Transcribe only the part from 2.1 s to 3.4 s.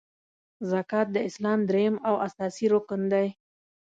اساسې رکن دی.